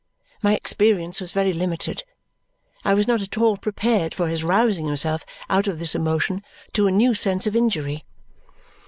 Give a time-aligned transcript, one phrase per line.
[0.41, 2.01] My experience was very limited;
[2.83, 6.43] I was not at all prepared for his rousing himself out of this emotion
[6.73, 8.03] to a new sense of injury.